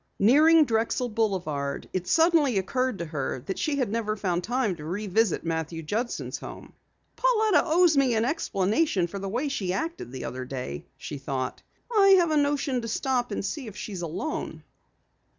Nearing 0.17 0.65
Drexel 0.65 1.09
Boulevard 1.09 1.87
it 1.93 2.07
suddenly 2.07 2.57
occurred 2.57 2.97
to 2.97 3.05
her 3.05 3.43
that 3.45 3.59
she 3.59 3.75
never 3.75 4.15
had 4.15 4.19
found 4.21 4.43
time 4.43 4.75
to 4.77 4.83
revisit 4.83 5.45
Matthew 5.45 5.83
Judson's 5.83 6.39
home. 6.39 6.73
"Pauletta 7.15 7.61
owes 7.63 7.95
me 7.95 8.15
an 8.15 8.25
explanation 8.25 9.05
for 9.05 9.19
the 9.19 9.29
way 9.29 9.47
she 9.47 9.71
acted 9.73 10.11
the 10.11 10.25
other 10.25 10.43
day," 10.43 10.87
she 10.97 11.19
thought. 11.19 11.61
"I 11.95 12.15
have 12.19 12.31
a 12.31 12.37
notion 12.37 12.81
to 12.81 12.87
stop 12.87 13.29
and 13.29 13.45
see 13.45 13.67
if 13.67 13.75
she's 13.77 14.01
alone." 14.01 14.63